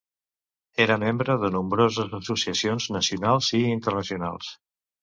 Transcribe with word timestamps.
Era 0.85 0.95
membre 1.03 1.35
de 1.45 1.51
nombroses 1.57 2.17
associacions 2.21 2.91
nacionals 2.99 3.55
i 3.61 3.65
internacionals. 3.79 4.55